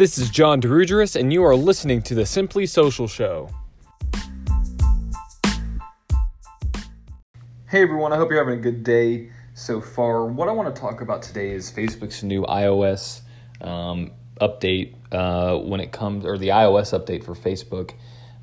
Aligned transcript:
This 0.00 0.16
is 0.16 0.30
John 0.30 0.62
Dirugeris, 0.62 1.14
and 1.14 1.30
you 1.30 1.44
are 1.44 1.54
listening 1.54 2.00
to 2.04 2.14
the 2.14 2.24
Simply 2.24 2.64
Social 2.64 3.06
Show. 3.06 3.50
Hey 7.68 7.82
everyone, 7.82 8.10
I 8.10 8.16
hope 8.16 8.30
you're 8.30 8.42
having 8.42 8.58
a 8.58 8.62
good 8.62 8.82
day 8.82 9.28
so 9.52 9.78
far. 9.78 10.24
What 10.24 10.48
I 10.48 10.52
want 10.52 10.74
to 10.74 10.80
talk 10.80 11.02
about 11.02 11.20
today 11.20 11.50
is 11.50 11.70
Facebook's 11.70 12.22
new 12.22 12.44
iOS 12.44 13.20
um, 13.60 14.12
update 14.40 14.94
uh, 15.12 15.58
when 15.58 15.80
it 15.80 15.92
comes, 15.92 16.24
or 16.24 16.38
the 16.38 16.48
iOS 16.48 16.98
update 16.98 17.22
for 17.22 17.34
Facebook 17.34 17.92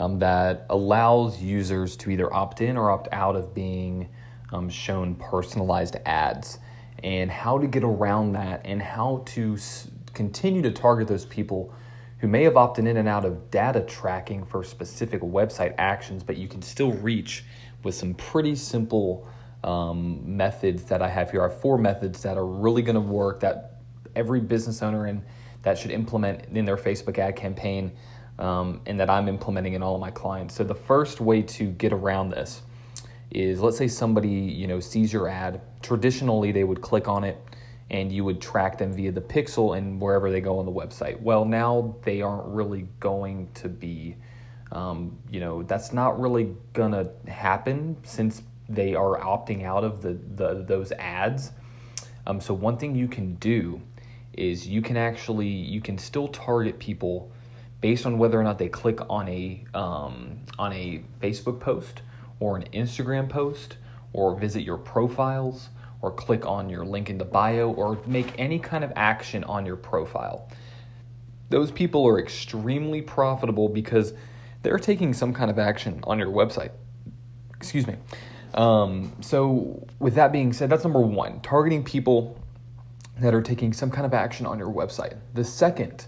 um, 0.00 0.18
that 0.18 0.66
allows 0.70 1.40
users 1.40 1.96
to 1.98 2.10
either 2.10 2.34
opt 2.34 2.62
in 2.62 2.76
or 2.76 2.90
opt 2.90 3.06
out 3.12 3.36
of 3.36 3.54
being 3.54 4.08
um, 4.52 4.68
shown 4.68 5.14
personalized 5.14 5.98
ads, 6.04 6.58
and 7.04 7.30
how 7.30 7.58
to 7.58 7.68
get 7.68 7.84
around 7.84 8.32
that, 8.32 8.62
and 8.64 8.82
how 8.82 9.22
to 9.26 9.54
s- 9.54 9.86
continue 10.14 10.62
to 10.62 10.70
target 10.70 11.08
those 11.08 11.24
people 11.24 11.74
who 12.18 12.28
may 12.28 12.42
have 12.44 12.56
opted 12.56 12.86
in 12.86 12.96
and 12.96 13.08
out 13.08 13.24
of 13.24 13.50
data 13.50 13.80
tracking 13.82 14.44
for 14.44 14.64
specific 14.64 15.20
website 15.20 15.74
actions, 15.76 16.22
but 16.22 16.36
you 16.36 16.48
can 16.48 16.62
still 16.62 16.92
reach 16.92 17.44
with 17.82 17.94
some 17.94 18.14
pretty 18.14 18.54
simple 18.54 19.28
um, 19.62 20.36
methods 20.36 20.84
that 20.84 21.02
I 21.02 21.08
have 21.08 21.30
here. 21.30 21.42
I 21.42 21.48
have 21.48 21.60
four 21.60 21.78
methods 21.78 22.22
that 22.22 22.36
are 22.36 22.46
really 22.46 22.82
going 22.82 22.94
to 22.94 23.00
work 23.00 23.40
that 23.40 23.80
every 24.14 24.40
business 24.40 24.82
owner 24.82 25.06
and 25.06 25.22
that 25.62 25.78
should 25.78 25.90
implement 25.90 26.44
in 26.56 26.64
their 26.64 26.76
Facebook 26.76 27.18
ad 27.18 27.36
campaign 27.36 27.92
um, 28.38 28.80
and 28.86 28.98
that 29.00 29.10
I'm 29.10 29.28
implementing 29.28 29.74
in 29.74 29.82
all 29.82 29.94
of 29.94 30.00
my 30.00 30.10
clients. 30.10 30.54
So 30.54 30.64
the 30.64 30.74
first 30.74 31.20
way 31.20 31.42
to 31.42 31.66
get 31.66 31.92
around 31.92 32.30
this 32.30 32.62
is 33.30 33.60
let's 33.60 33.76
say 33.76 33.88
somebody 33.88 34.28
you 34.28 34.66
know 34.66 34.80
sees 34.80 35.12
your 35.12 35.28
ad. 35.28 35.60
Traditionally, 35.82 36.52
they 36.52 36.64
would 36.64 36.80
click 36.80 37.08
on 37.08 37.24
it 37.24 37.40
and 37.90 38.10
you 38.10 38.24
would 38.24 38.40
track 38.40 38.78
them 38.78 38.92
via 38.92 39.12
the 39.12 39.20
pixel 39.20 39.76
and 39.76 40.00
wherever 40.00 40.30
they 40.30 40.40
go 40.40 40.58
on 40.58 40.66
the 40.66 40.72
website. 40.72 41.20
Well, 41.20 41.44
now 41.44 41.96
they 42.02 42.22
aren't 42.22 42.46
really 42.46 42.88
going 43.00 43.50
to 43.54 43.68
be. 43.68 44.16
Um, 44.72 45.18
you 45.30 45.38
know 45.38 45.62
that's 45.62 45.92
not 45.92 46.18
really 46.18 46.52
gonna 46.72 47.10
happen 47.28 47.96
since 48.02 48.42
they 48.68 48.94
are 48.94 49.20
opting 49.20 49.64
out 49.64 49.84
of 49.84 50.02
the, 50.02 50.18
the 50.34 50.64
those 50.66 50.90
ads. 50.92 51.52
Um, 52.26 52.40
so 52.40 52.54
one 52.54 52.78
thing 52.78 52.94
you 52.94 53.06
can 53.06 53.34
do 53.36 53.80
is 54.32 54.66
you 54.66 54.82
can 54.82 54.96
actually 54.96 55.46
you 55.46 55.80
can 55.80 55.98
still 55.98 56.28
target 56.28 56.78
people 56.78 57.30
based 57.80 58.06
on 58.06 58.18
whether 58.18 58.40
or 58.40 58.42
not 58.42 58.58
they 58.58 58.68
click 58.68 58.98
on 59.10 59.28
a 59.28 59.64
um, 59.74 60.38
on 60.58 60.72
a 60.72 61.04
Facebook 61.20 61.60
post 61.60 62.02
or 62.40 62.56
an 62.56 62.64
Instagram 62.72 63.28
post 63.28 63.76
or 64.12 64.34
visit 64.34 64.62
your 64.62 64.78
profiles 64.78 65.68
or 66.04 66.10
click 66.10 66.44
on 66.44 66.68
your 66.68 66.84
link 66.84 67.08
in 67.08 67.16
the 67.16 67.24
bio 67.24 67.70
or 67.70 67.98
make 68.06 68.38
any 68.38 68.58
kind 68.58 68.84
of 68.84 68.92
action 68.94 69.42
on 69.44 69.64
your 69.64 69.76
profile. 69.76 70.50
Those 71.48 71.70
people 71.70 72.06
are 72.06 72.20
extremely 72.20 73.00
profitable 73.00 73.70
because 73.70 74.12
they're 74.62 74.78
taking 74.78 75.14
some 75.14 75.32
kind 75.32 75.50
of 75.50 75.58
action 75.58 76.00
on 76.04 76.18
your 76.18 76.28
website. 76.28 76.72
Excuse 77.56 77.86
me. 77.86 77.94
Um, 78.52 79.16
so, 79.22 79.86
with 79.98 80.14
that 80.16 80.30
being 80.30 80.52
said, 80.52 80.68
that's 80.68 80.84
number 80.84 81.00
one 81.00 81.40
targeting 81.40 81.82
people 81.82 82.38
that 83.18 83.32
are 83.32 83.42
taking 83.42 83.72
some 83.72 83.90
kind 83.90 84.04
of 84.04 84.12
action 84.12 84.44
on 84.44 84.58
your 84.58 84.72
website. 84.72 85.16
The 85.32 85.44
second 85.44 86.04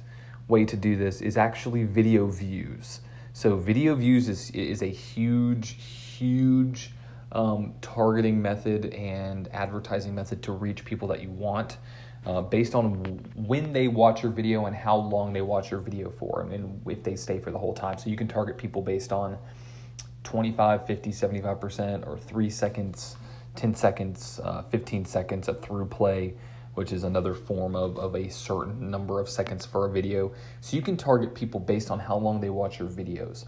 way 0.46 0.66
to 0.66 0.76
do 0.76 0.94
this 0.96 1.22
is 1.22 1.38
actually 1.38 1.84
video 1.84 2.26
views. 2.26 3.00
So, 3.32 3.56
video 3.56 3.94
views 3.94 4.28
is, 4.28 4.50
is 4.50 4.82
a 4.82 4.90
huge, 4.90 5.70
huge 5.70 6.90
um, 7.32 7.74
targeting 7.80 8.40
method 8.40 8.86
and 8.94 9.48
advertising 9.52 10.14
method 10.14 10.42
to 10.44 10.52
reach 10.52 10.84
people 10.84 11.08
that 11.08 11.22
you 11.22 11.30
want. 11.30 11.78
Uh, 12.24 12.40
based 12.40 12.74
on 12.74 12.94
when 13.36 13.72
they 13.72 13.86
watch 13.86 14.24
your 14.24 14.32
video 14.32 14.66
and 14.66 14.74
how 14.74 14.96
long 14.96 15.32
they 15.32 15.42
watch 15.42 15.70
your 15.70 15.78
video 15.78 16.10
for, 16.10 16.42
and 16.50 16.82
if 16.88 17.04
they 17.04 17.14
stay 17.14 17.38
for 17.38 17.52
the 17.52 17.58
whole 17.58 17.72
time. 17.72 17.96
So 17.98 18.10
you 18.10 18.16
can 18.16 18.26
target 18.26 18.58
people 18.58 18.82
based 18.82 19.12
on 19.12 19.38
25, 20.24 20.86
50, 20.88 21.10
75%, 21.10 22.04
or 22.04 22.18
3 22.18 22.50
seconds, 22.50 23.16
10 23.54 23.76
seconds, 23.76 24.40
uh, 24.42 24.62
15 24.62 25.04
seconds 25.04 25.46
of 25.46 25.62
through 25.62 25.86
play, 25.86 26.34
which 26.74 26.92
is 26.92 27.04
another 27.04 27.32
form 27.32 27.76
of, 27.76 27.96
of 27.96 28.16
a 28.16 28.28
certain 28.28 28.90
number 28.90 29.20
of 29.20 29.28
seconds 29.28 29.64
for 29.64 29.86
a 29.86 29.90
video. 29.90 30.32
So 30.60 30.76
you 30.76 30.82
can 30.82 30.96
target 30.96 31.32
people 31.32 31.60
based 31.60 31.92
on 31.92 32.00
how 32.00 32.16
long 32.16 32.40
they 32.40 32.50
watch 32.50 32.80
your 32.80 32.88
videos. 32.88 33.46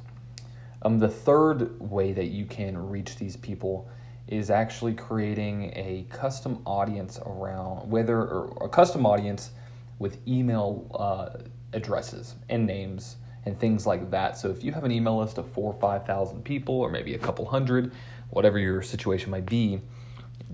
Um, 0.82 0.98
the 0.98 1.08
third 1.08 1.80
way 1.80 2.12
that 2.12 2.26
you 2.26 2.44
can 2.44 2.76
reach 2.78 3.16
these 3.16 3.36
people 3.36 3.88
is 4.28 4.50
actually 4.50 4.94
creating 4.94 5.72
a 5.74 6.06
custom 6.10 6.62
audience 6.66 7.18
around 7.24 7.90
whether 7.90 8.18
or 8.18 8.66
a 8.66 8.68
custom 8.68 9.06
audience 9.06 9.50
with 9.98 10.18
email 10.28 10.86
uh, 10.94 11.42
addresses 11.72 12.34
and 12.48 12.66
names 12.66 13.16
and 13.46 13.58
things 13.58 13.86
like 13.86 14.10
that. 14.10 14.36
So 14.36 14.50
if 14.50 14.62
you 14.62 14.72
have 14.72 14.84
an 14.84 14.92
email 14.92 15.18
list 15.18 15.38
of 15.38 15.50
four 15.50 15.72
or 15.72 15.80
five 15.80 16.06
thousand 16.06 16.44
people, 16.44 16.74
or 16.74 16.90
maybe 16.90 17.14
a 17.14 17.18
couple 17.18 17.46
hundred, 17.46 17.92
whatever 18.30 18.58
your 18.58 18.82
situation 18.82 19.30
might 19.30 19.46
be, 19.46 19.80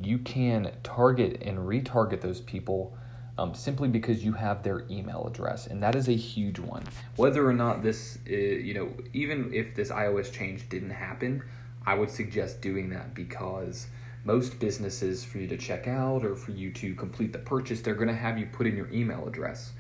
you 0.02 0.18
can 0.18 0.72
target 0.82 1.42
and 1.42 1.58
retarget 1.58 2.20
those 2.20 2.40
people 2.40 2.96
um, 3.38 3.54
simply 3.54 3.88
because 3.88 4.24
you 4.24 4.32
have 4.32 4.62
their 4.62 4.84
email 4.90 5.26
address, 5.26 5.66
and 5.66 5.82
that 5.82 5.94
is 5.94 6.08
a 6.08 6.16
huge 6.16 6.58
one. 6.58 6.84
Whether 7.16 7.46
or 7.48 7.52
not 7.52 7.82
this, 7.82 8.18
is, 8.26 8.64
you 8.64 8.74
know, 8.74 8.92
even 9.12 9.52
if 9.52 9.74
this 9.74 9.90
iOS 9.90 10.32
change 10.32 10.68
didn't 10.68 10.90
happen, 10.90 11.42
I 11.86 11.94
would 11.94 12.10
suggest 12.10 12.60
doing 12.60 12.90
that 12.90 13.14
because 13.14 13.88
most 14.24 14.58
businesses, 14.58 15.24
for 15.24 15.38
you 15.38 15.48
to 15.48 15.56
check 15.56 15.86
out 15.86 16.24
or 16.24 16.34
for 16.34 16.52
you 16.52 16.70
to 16.72 16.94
complete 16.94 17.32
the 17.32 17.38
purchase, 17.38 17.80
they're 17.80 17.94
going 17.94 18.08
to 18.08 18.14
have 18.14 18.38
you 18.38 18.46
put 18.46 18.66
in 18.66 18.76
your 18.76 18.90
email 18.90 19.26
address. 19.26 19.72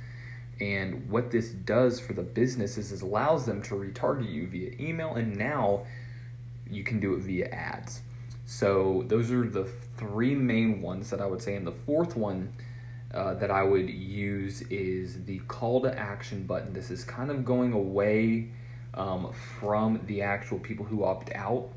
And 0.60 1.08
what 1.08 1.30
this 1.30 1.48
does 1.50 1.98
for 1.98 2.12
the 2.12 2.22
businesses 2.22 2.92
is 2.92 3.02
allows 3.02 3.46
them 3.46 3.62
to 3.62 3.74
retarget 3.74 4.30
you 4.30 4.46
via 4.46 4.72
email, 4.78 5.14
and 5.14 5.36
now 5.36 5.86
you 6.70 6.84
can 6.84 7.00
do 7.00 7.14
it 7.14 7.20
via 7.20 7.48
ads. 7.48 8.02
So 8.46 9.04
those 9.06 9.30
are 9.30 9.48
the 9.48 9.64
three 9.96 10.34
main 10.34 10.82
ones 10.82 11.10
that 11.10 11.20
I 11.20 11.26
would 11.26 11.40
say. 11.40 11.54
And 11.56 11.66
the 11.66 11.72
fourth 11.72 12.16
one 12.16 12.52
uh, 13.14 13.34
that 13.34 13.50
I 13.50 13.62
would 13.62 13.88
use 13.88 14.62
is 14.62 15.24
the 15.24 15.38
call 15.48 15.80
to 15.82 15.98
action 15.98 16.44
button. 16.46 16.72
This 16.72 16.90
is 16.90 17.04
kind 17.04 17.30
of 17.30 17.44
going 17.44 17.72
away 17.72 18.50
um, 18.94 19.32
from 19.58 20.00
the 20.06 20.22
actual 20.22 20.58
people 20.58 20.84
who 20.84 21.04
opt 21.04 21.30
out, 21.34 21.70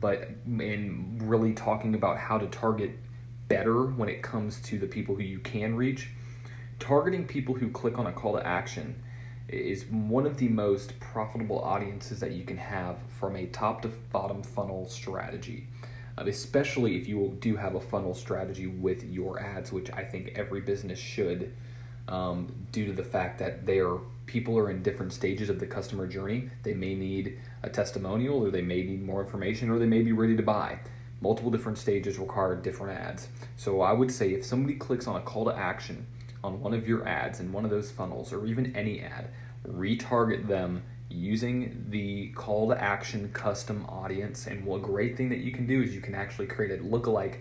but 0.00 0.30
in 0.46 1.18
really 1.22 1.52
talking 1.52 1.94
about 1.94 2.18
how 2.18 2.38
to 2.38 2.46
target 2.46 2.98
better 3.48 3.84
when 3.84 4.08
it 4.08 4.22
comes 4.22 4.60
to 4.62 4.78
the 4.78 4.86
people 4.86 5.14
who 5.14 5.22
you 5.22 5.38
can 5.38 5.76
reach 5.76 6.08
targeting 6.82 7.24
people 7.24 7.54
who 7.54 7.70
click 7.70 7.96
on 7.96 8.08
a 8.08 8.12
call 8.12 8.32
to 8.32 8.44
action 8.44 9.00
is 9.46 9.84
one 9.86 10.26
of 10.26 10.36
the 10.38 10.48
most 10.48 10.98
profitable 10.98 11.60
audiences 11.60 12.18
that 12.18 12.32
you 12.32 12.42
can 12.44 12.56
have 12.56 12.96
from 13.08 13.36
a 13.36 13.46
top 13.46 13.82
to 13.82 13.88
bottom 14.10 14.42
funnel 14.42 14.88
strategy. 14.88 15.68
Uh, 16.18 16.24
especially 16.26 16.96
if 16.96 17.08
you 17.08 17.36
do 17.40 17.56
have 17.56 17.74
a 17.74 17.80
funnel 17.80 18.14
strategy 18.14 18.66
with 18.66 19.02
your 19.04 19.40
ads, 19.40 19.72
which 19.72 19.90
I 19.92 20.04
think 20.04 20.32
every 20.34 20.60
business 20.60 20.98
should, 20.98 21.54
um, 22.08 22.52
due 22.72 22.86
to 22.86 22.92
the 22.92 23.04
fact 23.04 23.38
that 23.38 23.64
they 23.64 23.78
are 23.78 23.98
people 24.26 24.56
are 24.58 24.70
in 24.70 24.82
different 24.82 25.12
stages 25.12 25.50
of 25.50 25.58
the 25.58 25.66
customer 25.66 26.06
journey. 26.06 26.48
They 26.62 26.74
may 26.74 26.94
need 26.94 27.38
a 27.62 27.68
testimonial, 27.68 28.42
or 28.42 28.50
they 28.50 28.62
may 28.62 28.82
need 28.82 29.02
more 29.02 29.22
information, 29.22 29.70
or 29.70 29.78
they 29.78 29.86
may 29.86 30.02
be 30.02 30.12
ready 30.12 30.36
to 30.36 30.42
buy. 30.42 30.78
Multiple 31.20 31.50
different 31.50 31.78
stages 31.78 32.18
require 32.18 32.56
different 32.56 32.98
ads. 32.98 33.28
So 33.56 33.80
I 33.80 33.92
would 33.92 34.10
say 34.10 34.32
if 34.32 34.44
somebody 34.44 34.74
clicks 34.74 35.06
on 35.06 35.16
a 35.16 35.20
call 35.20 35.44
to 35.44 35.56
action 35.56 36.06
on 36.42 36.60
one 36.60 36.74
of 36.74 36.88
your 36.88 37.06
ads 37.06 37.40
in 37.40 37.52
one 37.52 37.64
of 37.64 37.70
those 37.70 37.90
funnels 37.90 38.32
or 38.32 38.46
even 38.46 38.74
any 38.74 39.00
ad, 39.00 39.28
retarget 39.68 40.48
them 40.48 40.82
using 41.12 41.86
the 41.88 42.28
call 42.28 42.68
to 42.68 42.80
action 42.80 43.30
custom 43.32 43.84
audience. 43.88 44.46
And 44.46 44.64
one 44.64 44.80
great 44.80 45.16
thing 45.16 45.28
that 45.28 45.38
you 45.38 45.52
can 45.52 45.66
do 45.66 45.82
is 45.82 45.94
you 45.94 46.00
can 46.00 46.14
actually 46.14 46.46
create 46.46 46.78
a 46.78 46.82
lookalike 46.82 47.38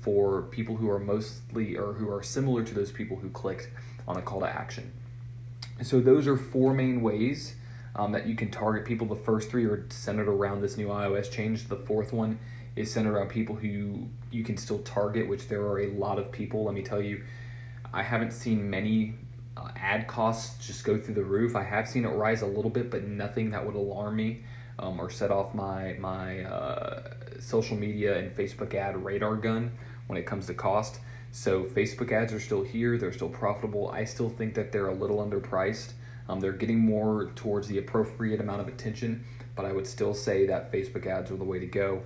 for 0.00 0.42
people 0.42 0.76
who 0.76 0.88
are 0.88 1.00
mostly 1.00 1.76
or 1.76 1.94
who 1.94 2.12
are 2.12 2.22
similar 2.22 2.62
to 2.62 2.74
those 2.74 2.92
people 2.92 3.16
who 3.16 3.30
clicked 3.30 3.68
on 4.06 4.16
a 4.16 4.22
call 4.22 4.40
to 4.40 4.46
action. 4.46 4.92
So 5.82 6.00
those 6.00 6.26
are 6.26 6.36
four 6.36 6.72
main 6.74 7.02
ways 7.02 7.56
um, 7.96 8.12
that 8.12 8.26
you 8.26 8.34
can 8.34 8.50
target 8.50 8.84
people. 8.84 9.06
The 9.06 9.16
first 9.16 9.50
three 9.50 9.64
are 9.64 9.86
centered 9.90 10.28
around 10.28 10.60
this 10.60 10.76
new 10.76 10.88
iOS 10.88 11.30
change. 11.30 11.68
The 11.68 11.76
fourth 11.76 12.12
one 12.12 12.38
is 12.76 12.92
centered 12.92 13.14
around 13.14 13.30
people 13.30 13.56
who 13.56 14.06
you 14.30 14.44
can 14.44 14.56
still 14.56 14.78
target, 14.80 15.28
which 15.28 15.48
there 15.48 15.62
are 15.62 15.80
a 15.80 15.88
lot 15.88 16.18
of 16.18 16.30
people. 16.30 16.64
Let 16.64 16.74
me 16.74 16.82
tell 16.82 17.00
you, 17.00 17.24
I 17.92 18.02
haven't 18.02 18.32
seen 18.32 18.68
many 18.68 19.14
uh, 19.56 19.68
ad 19.76 20.06
costs 20.06 20.64
just 20.66 20.84
go 20.84 20.98
through 20.98 21.14
the 21.14 21.24
roof. 21.24 21.56
I 21.56 21.62
have 21.62 21.88
seen 21.88 22.04
it 22.04 22.08
rise 22.08 22.42
a 22.42 22.46
little 22.46 22.70
bit, 22.70 22.90
but 22.90 23.04
nothing 23.04 23.50
that 23.50 23.64
would 23.64 23.74
alarm 23.74 24.16
me 24.16 24.44
um, 24.78 25.00
or 25.00 25.10
set 25.10 25.30
off 25.30 25.54
my 25.54 25.94
my 25.98 26.42
uh, 26.42 27.10
social 27.40 27.76
media 27.76 28.18
and 28.18 28.34
Facebook 28.36 28.74
ad 28.74 29.02
radar 29.02 29.36
gun 29.36 29.72
when 30.06 30.18
it 30.18 30.26
comes 30.26 30.46
to 30.46 30.54
cost. 30.54 31.00
So 31.32 31.64
Facebook 31.64 32.12
ads 32.12 32.32
are 32.32 32.40
still 32.40 32.62
here; 32.62 32.98
they're 32.98 33.12
still 33.12 33.28
profitable. 33.28 33.90
I 33.90 34.04
still 34.04 34.28
think 34.28 34.54
that 34.54 34.72
they're 34.72 34.88
a 34.88 34.94
little 34.94 35.18
underpriced. 35.18 35.92
Um, 36.28 36.40
they're 36.40 36.52
getting 36.52 36.80
more 36.80 37.30
towards 37.36 37.68
the 37.68 37.78
appropriate 37.78 38.40
amount 38.40 38.60
of 38.60 38.68
attention, 38.68 39.24
but 39.54 39.64
I 39.64 39.72
would 39.72 39.86
still 39.86 40.12
say 40.12 40.46
that 40.46 40.72
Facebook 40.72 41.06
ads 41.06 41.30
are 41.30 41.36
the 41.36 41.44
way 41.44 41.60
to 41.60 41.66
go. 41.66 42.02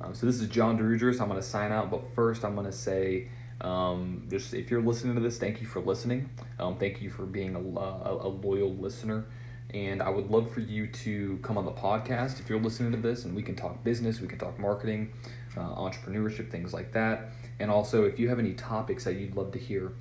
Um, 0.00 0.14
so 0.14 0.26
this 0.26 0.40
is 0.40 0.48
John 0.48 0.78
Dirugeris. 0.78 1.20
I'm 1.20 1.28
going 1.28 1.40
to 1.40 1.46
sign 1.46 1.70
out, 1.70 1.90
but 1.90 2.02
first 2.14 2.44
I'm 2.44 2.54
going 2.54 2.66
to 2.66 2.72
say 2.72 3.28
Um, 3.62 4.26
just 4.28 4.54
if 4.54 4.70
you're 4.70 4.82
listening 4.82 5.14
to 5.14 5.20
this, 5.20 5.38
thank 5.38 5.60
you 5.60 5.66
for 5.66 5.80
listening. 5.80 6.28
Um, 6.58 6.76
thank 6.76 7.00
you 7.00 7.10
for 7.10 7.24
being 7.24 7.54
a, 7.54 7.60
a, 7.60 8.26
a 8.26 8.28
loyal 8.28 8.74
listener. 8.74 9.24
And 9.72 10.02
I 10.02 10.10
would 10.10 10.30
love 10.30 10.52
for 10.52 10.60
you 10.60 10.88
to 10.88 11.38
come 11.42 11.56
on 11.56 11.64
the 11.64 11.72
podcast 11.72 12.40
if 12.40 12.50
you're 12.50 12.60
listening 12.60 12.92
to 12.92 12.98
this, 12.98 13.24
and 13.24 13.34
we 13.34 13.42
can 13.42 13.54
talk 13.54 13.82
business, 13.82 14.20
we 14.20 14.28
can 14.28 14.38
talk 14.38 14.58
marketing, 14.58 15.12
uh, 15.56 15.60
entrepreneurship, 15.60 16.50
things 16.50 16.74
like 16.74 16.92
that. 16.92 17.30
And 17.58 17.70
also, 17.70 18.04
if 18.04 18.18
you 18.18 18.28
have 18.28 18.38
any 18.38 18.52
topics 18.52 19.04
that 19.04 19.14
you'd 19.14 19.34
love 19.34 19.52
to 19.52 19.58
hear 19.58 19.92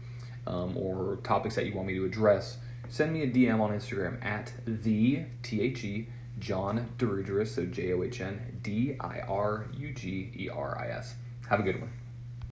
um, 0.45 0.75
or 0.75 1.19
topics 1.23 1.55
that 1.55 1.67
you 1.67 1.73
want 1.73 1.87
me 1.87 1.93
to 1.93 2.05
address, 2.05 2.57
send 2.89 3.13
me 3.13 3.21
a 3.21 3.27
DM 3.27 3.61
on 3.61 3.69
Instagram 3.69 4.23
at 4.25 4.51
the 4.65 5.23
T 5.43 5.61
H 5.61 5.83
E 5.85 6.07
John 6.39 6.89
Dirugeris, 6.97 7.49
so 7.49 7.65
J 7.65 7.93
O 7.93 8.03
H 8.03 8.19
N 8.19 8.59
D 8.61 8.97
I 8.99 9.19
R 9.19 9.67
U 9.77 9.93
G 9.93 10.31
E 10.35 10.49
R 10.49 10.77
I 10.77 10.89
S. 10.97 11.15
Have 11.47 11.59
a 11.59 11.63
good 11.63 11.79
one. 11.79 12.00